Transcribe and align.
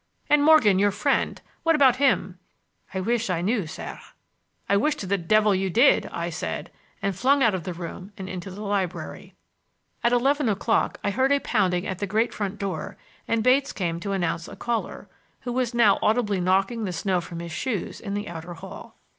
"And 0.31 0.41
Morgan, 0.43 0.79
your 0.79 0.89
friend, 0.89 1.39
what 1.61 1.75
about 1.75 1.97
him?" 1.97 2.39
"I 2.91 2.99
wish 2.99 3.29
I 3.29 3.41
knew, 3.41 3.67
sir." 3.67 3.99
"I 4.67 4.75
wish 4.75 4.95
to 4.95 5.05
the 5.05 5.19
devil 5.19 5.53
you 5.53 5.69
did," 5.69 6.07
I 6.07 6.31
said, 6.31 6.71
and 7.03 7.15
flung 7.15 7.43
out 7.43 7.53
of 7.53 7.65
the 7.65 7.73
room 7.75 8.11
and 8.17 8.27
into 8.27 8.49
the 8.49 8.63
library. 8.63 9.35
At 10.03 10.11
eleven 10.11 10.49
o'clock 10.49 10.99
I 11.03 11.11
heard 11.11 11.31
a 11.31 11.39
pounding 11.39 11.85
at 11.85 11.99
the 11.99 12.07
great 12.07 12.33
front 12.33 12.57
door 12.57 12.97
and 13.27 13.43
Bates 13.43 13.71
came 13.71 13.99
to 13.99 14.11
announce 14.13 14.47
a 14.47 14.55
caller, 14.55 15.07
who 15.41 15.51
was 15.53 15.75
now 15.75 15.99
audibly 16.01 16.39
knocking 16.41 16.83
the 16.85 16.93
snow 16.93 17.21
from 17.21 17.39
his 17.39 17.51
shoes 17.51 17.99
in 18.01 18.15
the 18.15 18.27
outer 18.27 18.55
hall. 18.55 18.97